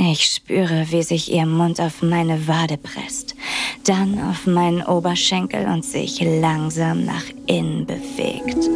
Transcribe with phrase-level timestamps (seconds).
[0.00, 3.34] Ich spüre, wie sich ihr Mund auf meine Wade presst,
[3.84, 8.68] dann auf meinen Oberschenkel und sich langsam nach innen bewegt.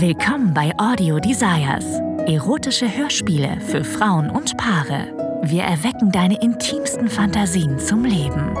[0.00, 1.84] Willkommen bei Audio Desires.
[2.26, 5.40] Erotische Hörspiele für Frauen und Paare.
[5.42, 8.56] Wir erwecken deine intimsten Fantasien zum Leben.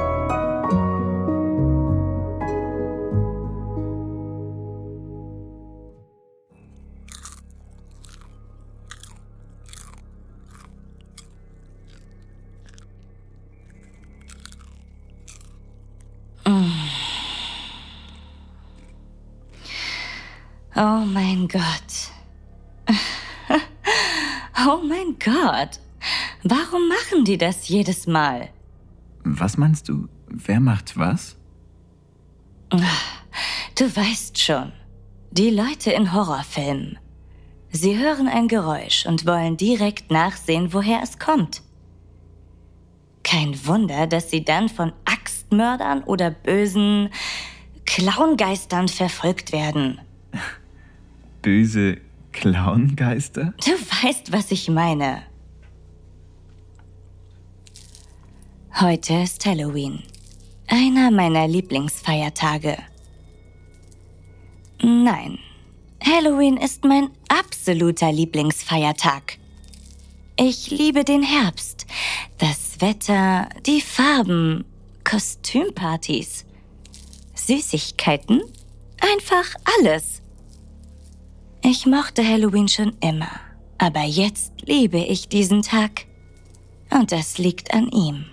[20.84, 21.62] Oh mein Gott.
[24.64, 25.80] Oh mein Gott.
[26.44, 28.48] Warum machen die das jedes Mal?
[29.24, 30.08] Was meinst du?
[30.28, 31.36] Wer macht was?
[33.74, 34.72] Du weißt schon.
[35.32, 36.98] Die Leute in Horrorfilmen.
[37.70, 41.62] Sie hören ein Geräusch und wollen direkt nachsehen, woher es kommt.
[43.24, 47.10] Kein Wunder, dass sie dann von Axtmördern oder bösen
[47.84, 50.00] Clowngeistern verfolgt werden.
[51.42, 51.98] Böse
[52.32, 53.52] Clowngeister?
[53.64, 55.22] Du weißt, was ich meine.
[58.80, 60.02] Heute ist Halloween.
[60.68, 62.78] Einer meiner Lieblingsfeiertage.
[64.82, 65.38] Nein,
[66.02, 69.38] Halloween ist mein absoluter Lieblingsfeiertag.
[70.36, 71.86] Ich liebe den Herbst,
[72.38, 74.64] das Wetter, die Farben,
[75.04, 76.46] Kostümpartys,
[77.34, 78.40] Süßigkeiten,
[79.00, 80.21] einfach alles.
[81.64, 83.30] Ich mochte Halloween schon immer,
[83.78, 86.06] aber jetzt liebe ich diesen Tag.
[86.90, 88.24] Und das liegt an ihm.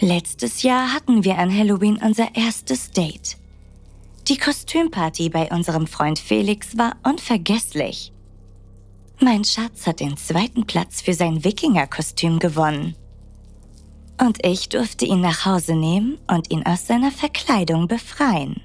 [0.00, 3.36] Letztes Jahr hatten wir an Halloween unser erstes Date.
[4.26, 8.10] Die Kostümparty bei unserem Freund Felix war unvergesslich.
[9.20, 12.96] Mein Schatz hat den zweiten Platz für sein Wikingerkostüm gewonnen.
[14.18, 18.62] Und ich durfte ihn nach Hause nehmen und ihn aus seiner Verkleidung befreien.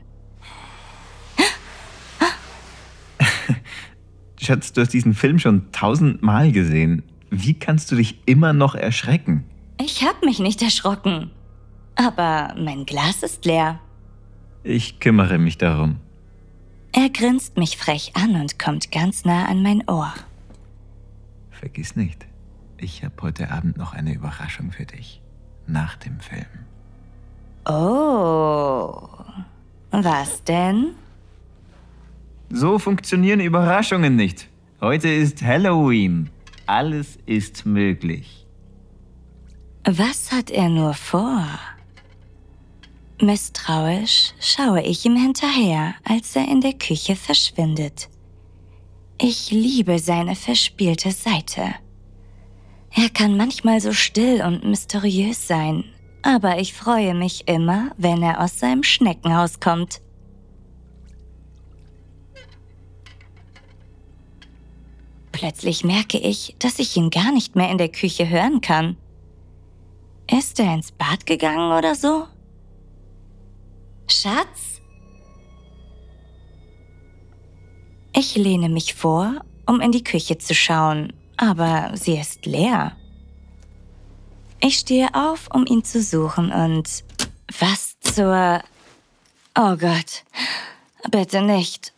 [4.41, 7.03] Schatz, du hast diesen Film schon tausendmal gesehen.
[7.29, 9.43] Wie kannst du dich immer noch erschrecken?
[9.79, 11.31] Ich hab mich nicht erschrocken.
[11.95, 13.79] Aber mein Glas ist leer.
[14.63, 15.97] Ich kümmere mich darum.
[16.93, 20.13] Er grinst mich frech an und kommt ganz nah an mein Ohr.
[21.51, 22.25] Vergiss nicht,
[22.77, 25.21] ich habe heute Abend noch eine Überraschung für dich.
[25.67, 26.45] Nach dem Film.
[27.65, 29.07] Oh.
[29.91, 30.95] Was denn?
[32.51, 34.47] So funktionieren Überraschungen nicht.
[34.81, 36.29] Heute ist Halloween.
[36.65, 38.47] Alles ist möglich.
[39.85, 41.45] Was hat er nur vor?
[43.21, 48.09] Misstrauisch schaue ich ihm hinterher, als er in der Küche verschwindet.
[49.21, 51.75] Ich liebe seine verspielte Seite.
[52.91, 55.83] Er kann manchmal so still und mysteriös sein,
[56.21, 60.01] aber ich freue mich immer, wenn er aus seinem Schneckenhaus kommt.
[65.39, 68.97] Plötzlich merke ich, dass ich ihn gar nicht mehr in der Küche hören kann.
[70.29, 72.27] Ist er ins Bad gegangen oder so?
[74.09, 74.81] Schatz?
[78.13, 82.97] Ich lehne mich vor, um in die Küche zu schauen, aber sie ist leer.
[84.59, 87.05] Ich stehe auf, um ihn zu suchen und
[87.57, 88.61] was zur...
[89.57, 90.25] Oh Gott,
[91.09, 91.93] bitte nicht.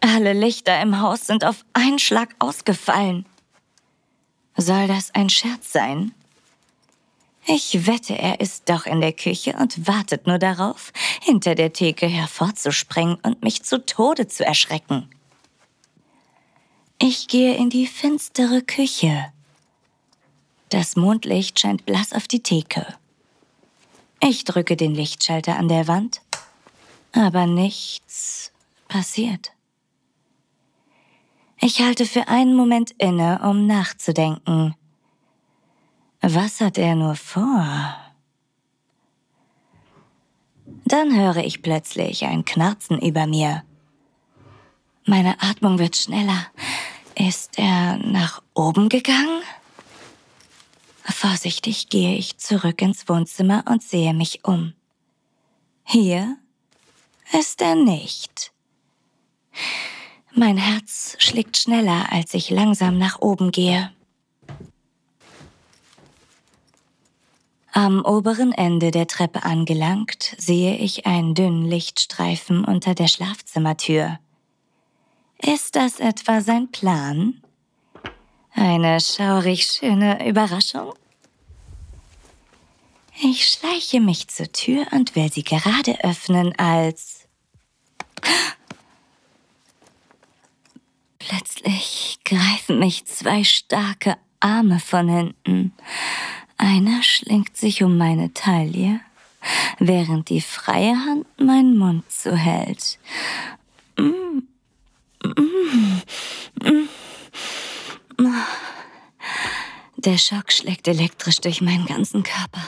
[0.00, 3.26] Alle Lichter im Haus sind auf einen Schlag ausgefallen.
[4.56, 6.14] Soll das ein Scherz sein?
[7.46, 10.92] Ich wette, er ist doch in der Küche und wartet nur darauf,
[11.22, 15.08] hinter der Theke hervorzuspringen und mich zu Tode zu erschrecken.
[17.00, 19.32] Ich gehe in die finstere Küche.
[20.68, 22.86] Das Mondlicht scheint blass auf die Theke.
[24.20, 26.20] Ich drücke den Lichtschalter an der Wand,
[27.12, 28.52] aber nichts
[28.88, 29.52] passiert.
[31.60, 34.76] Ich halte für einen Moment inne, um nachzudenken.
[36.20, 37.96] Was hat er nur vor?
[40.84, 43.64] Dann höre ich plötzlich ein Knarzen über mir.
[45.04, 46.46] Meine Atmung wird schneller.
[47.16, 49.42] Ist er nach oben gegangen?
[51.02, 54.74] Vorsichtig gehe ich zurück ins Wohnzimmer und sehe mich um.
[55.82, 56.36] Hier
[57.32, 58.52] ist er nicht.
[60.38, 63.90] Mein Herz schlägt schneller, als ich langsam nach oben gehe.
[67.72, 74.20] Am oberen Ende der Treppe angelangt, sehe ich einen dünnen Lichtstreifen unter der Schlafzimmertür.
[75.38, 77.42] Ist das etwa sein Plan?
[78.52, 80.94] Eine schaurig schöne Überraschung?
[83.20, 87.26] Ich schleiche mich zur Tür und will sie gerade öffnen, als...
[91.28, 95.72] Plötzlich greifen mich zwei starke Arme von hinten.
[96.56, 99.00] Einer schlingt sich um meine Taille,
[99.78, 102.98] während die freie Hand meinen Mund zuhält.
[109.96, 112.62] Der Schock schlägt elektrisch durch meinen ganzen Körper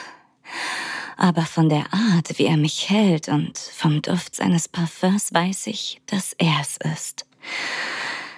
[1.21, 6.01] aber von der Art, wie er mich hält und vom Duft seines Parfums weiß ich,
[6.07, 7.27] dass er es ist.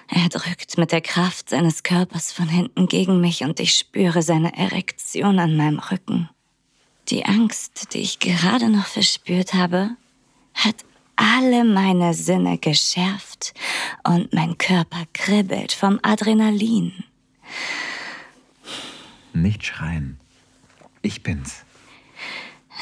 [0.08, 4.56] Er drückt mit der Kraft seines Körpers von hinten gegen mich und ich spüre seine
[4.56, 6.28] Erektion an meinem Rücken.
[7.08, 9.90] Die Angst, die ich gerade noch verspürt habe,
[10.54, 10.84] hat
[11.16, 13.54] alle meine Sinne geschärft
[14.04, 16.92] und mein Körper kribbelt vom Adrenalin.
[19.32, 20.18] Nicht schreien.
[21.02, 21.64] Ich bin's.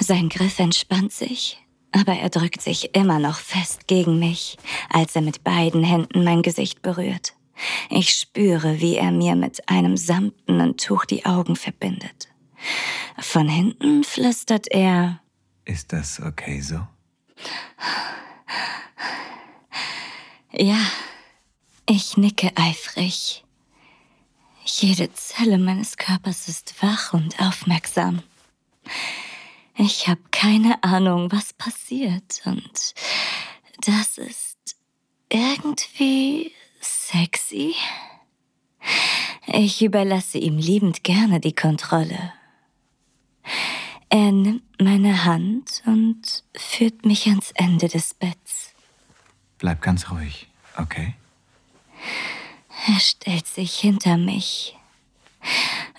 [0.01, 1.62] Sein Griff entspannt sich,
[1.93, 4.57] aber er drückt sich immer noch fest gegen mich,
[4.89, 7.35] als er mit beiden Händen mein Gesicht berührt.
[7.91, 12.29] Ich spüre, wie er mir mit einem samtenen Tuch die Augen verbindet.
[13.19, 15.21] Von hinten flüstert er
[15.65, 16.87] Ist das okay so?
[20.53, 20.81] Ja,
[21.87, 23.45] ich nicke eifrig.
[24.65, 28.23] Jede Zelle meines Körpers ist wach und aufmerksam.
[29.85, 32.41] Ich habe keine Ahnung, was passiert.
[32.45, 32.95] Und
[33.85, 34.77] das ist
[35.29, 37.75] irgendwie sexy.
[39.49, 42.33] Ich überlasse ihm liebend gerne die Kontrolle.
[44.09, 48.75] Er nimmt meine Hand und führt mich ans Ende des Betts.
[49.59, 50.47] Bleib ganz ruhig,
[50.79, 51.15] okay?
[52.87, 54.77] Er stellt sich hinter mich,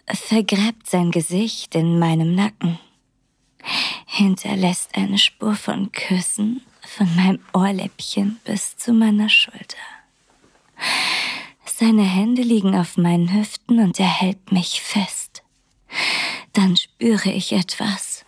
[0.08, 2.80] vergräbt sein Gesicht in meinem Nacken
[4.06, 9.78] hinterlässt eine Spur von Küssen von meinem Ohrläppchen bis zu meiner Schulter.
[11.66, 15.44] Seine Hände liegen auf meinen Hüften und er hält mich fest.
[16.54, 18.26] Dann spüre ich etwas.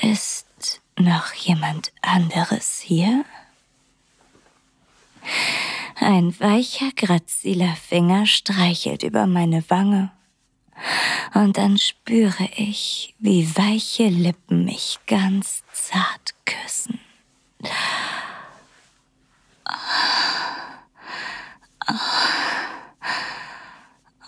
[0.00, 3.24] Ist noch jemand anderes hier?
[5.96, 10.10] Ein weicher, graziler Finger streichelt über meine Wange
[11.34, 17.00] und dann spüre ich, wie weiche Lippen mich ganz zart küssen.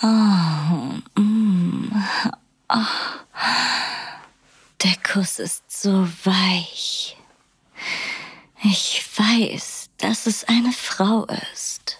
[0.02, 1.92] Oh, mm,
[2.68, 2.76] oh.
[4.82, 7.16] Der Kuss ist so weich.
[8.62, 11.98] Ich weiß, dass es eine Frau ist.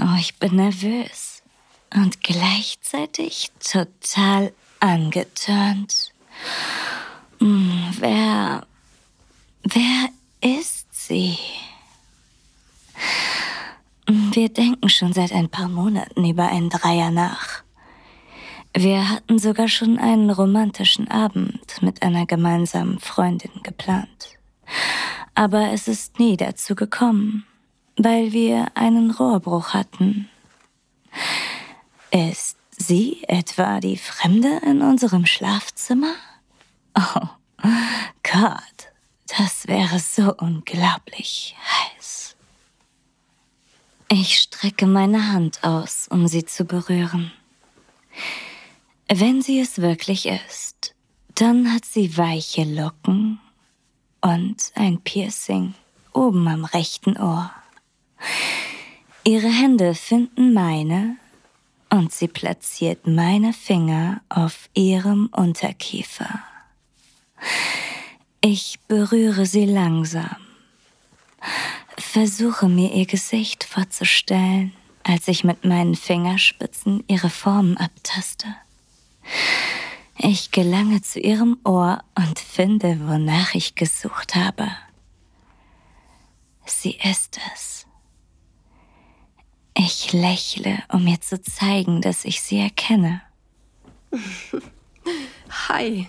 [0.00, 1.27] Oh, ich bin nervös
[1.94, 6.12] und gleichzeitig total angetörnt.
[7.40, 8.66] Hm, wer,
[9.62, 10.08] wer
[10.40, 11.38] ist sie?
[14.08, 17.62] Hm, wir denken schon seit ein paar Monaten über einen Dreier nach.
[18.74, 24.38] Wir hatten sogar schon einen romantischen Abend mit einer gemeinsamen Freundin geplant.
[25.34, 27.46] Aber es ist nie dazu gekommen,
[27.96, 30.28] weil wir einen Rohrbruch hatten.
[32.18, 36.14] Ist sie etwa die Fremde in unserem Schlafzimmer?
[36.96, 37.28] Oh
[38.24, 38.88] Gott,
[39.28, 42.34] das wäre so unglaublich heiß.
[44.08, 47.30] Ich strecke meine Hand aus, um sie zu berühren.
[49.08, 50.96] Wenn sie es wirklich ist,
[51.36, 53.38] dann hat sie weiche Locken
[54.22, 55.74] und ein Piercing
[56.12, 57.52] oben am rechten Ohr.
[59.22, 61.16] Ihre Hände finden meine
[61.90, 66.40] und sie platziert meine Finger auf ihrem Unterkiefer.
[68.40, 70.36] Ich berühre sie langsam,
[71.96, 78.46] versuche mir ihr Gesicht vorzustellen, als ich mit meinen Fingerspitzen ihre Formen abtaste.
[80.16, 84.68] Ich gelange zu ihrem Ohr und finde, wonach ich gesucht habe.
[86.66, 87.77] Sie ist es.
[89.80, 93.22] Ich lächle, um mir zu zeigen, dass ich sie erkenne.
[95.68, 96.08] Hi.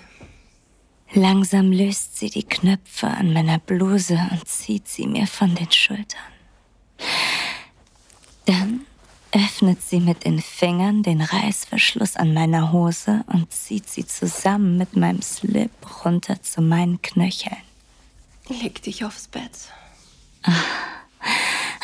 [1.13, 6.31] Langsam löst sie die Knöpfe an meiner Bluse und zieht sie mir von den Schultern.
[8.45, 8.81] Dann
[9.31, 14.95] öffnet sie mit den Fingern den Reißverschluss an meiner Hose und zieht sie zusammen mit
[14.95, 15.71] meinem Slip
[16.03, 17.57] runter zu meinen Knöcheln.
[18.47, 19.51] Leg dich aufs Bett.
[20.41, 20.53] Ah.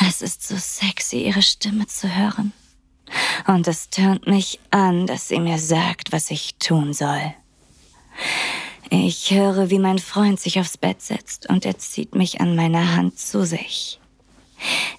[0.07, 2.53] Es ist so sexy, ihre Stimme zu hören.
[3.47, 7.33] Und es tönt mich an, dass sie mir sagt, was ich tun soll.
[8.89, 12.95] Ich höre, wie mein Freund sich aufs Bett setzt und er zieht mich an meiner
[12.95, 13.99] Hand zu sich.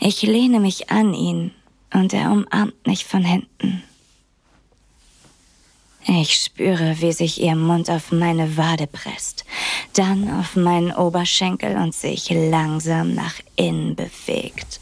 [0.00, 1.52] Ich lehne mich an ihn
[1.92, 3.82] und er umarmt mich von hinten.
[6.08, 9.44] Ich spüre, wie sich ihr Mund auf meine Wade presst,
[9.94, 14.80] dann auf meinen Oberschenkel und sich langsam nach innen bewegt.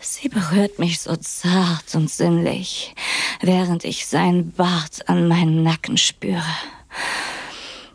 [0.00, 2.94] Sie berührt mich so zart und sinnlich,
[3.40, 6.42] während ich seinen Bart an meinem Nacken spüre.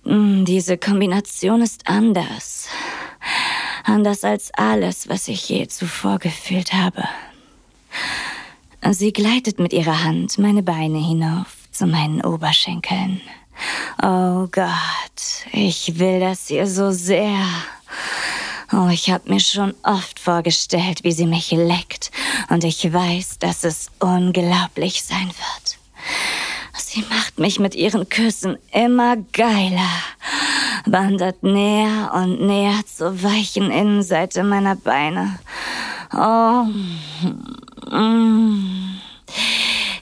[0.03, 2.69] Mm, diese Kombination ist anders.
[3.83, 7.07] Anders als alles, was ich je zuvor gefühlt habe.
[8.91, 13.19] Sie gleitet mit ihrer Hand meine Beine hinauf zu meinen Oberschenkeln.
[14.01, 15.04] Oh Gott,
[15.51, 17.45] ich will das hier so sehr.
[18.71, 22.11] Oh, ich habe mir schon oft vorgestellt, wie sie mich leckt,
[22.49, 25.77] und ich weiß, dass es unglaublich sein wird.
[26.77, 29.89] Sie macht mich mit ihren Küssen immer geiler,
[30.85, 35.39] wandert näher und näher zur weichen Innenseite meiner Beine.
[36.13, 36.65] Oh.
[37.93, 38.99] Mm.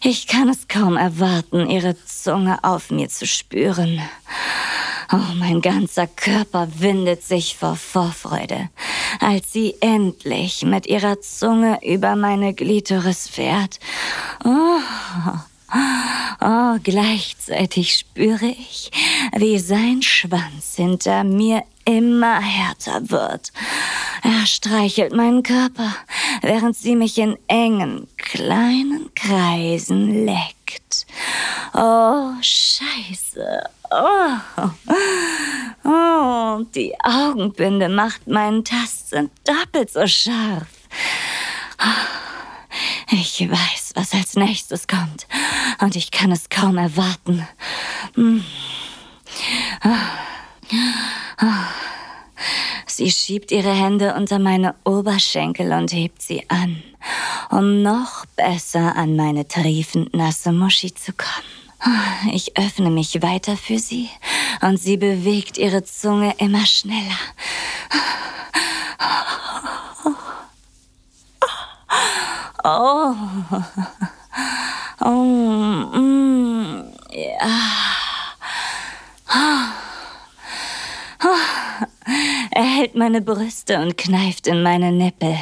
[0.03, 4.01] Ich kann es kaum erwarten, ihre Zunge auf mir zu spüren.
[5.15, 8.69] Oh, mein ganzer Körper windet sich vor Vorfreude,
[9.19, 13.79] als sie endlich mit ihrer Zunge über meine Glitoris fährt.
[14.43, 14.79] Oh.
[16.41, 18.89] Oh, gleichzeitig spüre ich,
[19.37, 23.51] wie sein Schwanz hinter mir immer härter wird.
[24.23, 25.95] Er streichelt meinen Körper,
[26.41, 31.05] während sie mich in engen, kleinen Kreisen leckt.
[31.75, 33.69] Oh, scheiße.
[33.95, 34.69] Oh.
[35.83, 40.67] oh, die Augenbinde macht meinen Tastsinn doppelt so scharf.
[43.11, 45.27] Ich weiß, was als nächstes kommt.
[45.79, 47.47] Und ich kann es kaum erwarten.
[48.15, 48.43] Hm.
[52.87, 56.81] Sie schiebt ihre Hände unter meine Oberschenkel und hebt sie an,
[57.51, 61.62] um noch besser an meine triefend nasse Muschi zu kommen.
[62.31, 64.09] Ich öffne mich weiter für sie
[64.61, 67.17] und sie bewegt ihre Zunge immer schneller.
[72.63, 73.13] Oh.
[75.01, 75.09] Oh.
[75.97, 76.83] Mm.
[77.11, 77.93] Ja.
[82.51, 85.37] Er hält meine Brüste und kneift in meine Nippel.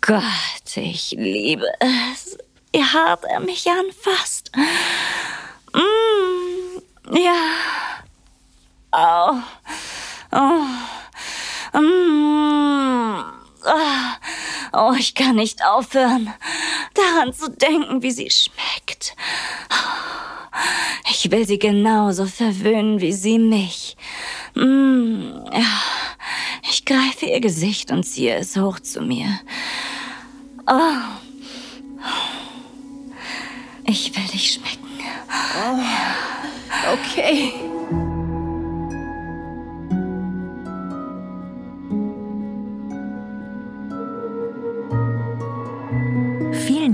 [0.00, 0.22] Gott,
[0.76, 2.36] ich liebe es,
[2.72, 4.52] wie hart er mich anfasst.
[7.24, 7.32] Ja.
[8.92, 9.40] Oh.
[10.30, 11.78] Oh.
[11.78, 13.24] Mm.
[13.64, 14.04] Oh.
[14.72, 16.34] Oh, ich kann nicht aufhören,
[16.92, 19.16] daran zu denken, wie sie schmeckt.
[21.10, 23.96] Ich will sie genauso verwöhnen wie sie mich.
[24.54, 25.46] Mm.
[26.68, 29.40] Ich greife ihr Gesicht und ziehe es hoch zu mir.
[30.66, 30.98] Oh.
[33.86, 34.73] Ich will dich schmecken.
[36.92, 37.64] Okay.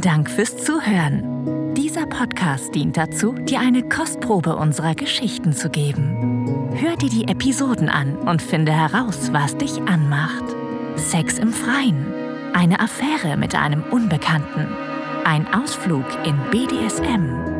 [0.00, 1.74] Dank fürs Zuhören.
[1.74, 6.70] Dieser Podcast dient dazu, dir eine Kostprobe unserer Geschichten zu geben.
[6.74, 10.44] Hör dir die Episoden an und finde heraus, was dich anmacht.
[10.96, 12.06] Sex im Freien,
[12.54, 14.68] eine Affäre mit einem Unbekannten,
[15.24, 17.59] ein Ausflug in BDSM